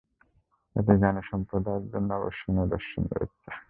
এতে 0.75 0.93
জ্ঞানী 0.97 1.21
সম্প্রদায়ের 1.31 1.85
জন্যে 1.91 2.13
অবশ্যই 2.15 2.53
নিদর্শন 2.57 3.01
রয়েছে। 3.11 3.49